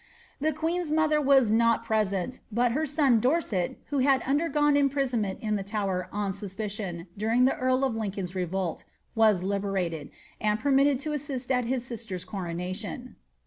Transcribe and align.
The 0.39 0.51
queen's 0.51 0.89
mother 0.89 1.21
was 1.21 1.51
not 1.51 1.85
pre 1.85 1.97
8piit, 1.99 2.39
but 2.51 2.71
her 2.71 2.87
son 2.87 3.19
Dorset, 3.19 3.77
who 3.89 3.99
had 3.99 4.23
undergone 4.23 4.75
imprisonment 4.75 5.37
in 5.43 5.57
the 5.57 5.63
Tower 5.63 6.09
oil 6.11 6.31
suspicion, 6.31 7.05
during 7.15 7.45
the 7.45 7.55
earl 7.57 7.85
of 7.85 7.95
Lincoln's 7.95 8.33
revolt, 8.33 8.83
was 9.13 9.43
liberated, 9.43 10.09
and 10.39 10.59
per 10.59 10.71
mitted 10.71 10.97
to 11.01 11.13
assist 11.13 11.51
at 11.51 11.65
his 11.65 11.85
sister's 11.85 12.25
coronation.' 12.25 13.15